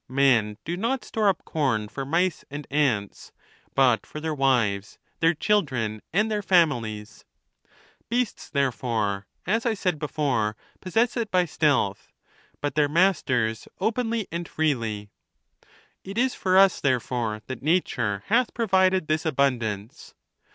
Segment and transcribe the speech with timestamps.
[0.09, 3.31] Men do not store up corn for mice and ants,
[3.75, 7.23] but for their wives, their children, and their families.
[8.09, 12.11] Beasts, there fore, as I said before, possess it by stealth,
[12.61, 15.11] but their mas ters openly and freely.
[16.03, 20.15] It is for us, therefore, that nature hath provided this abundance.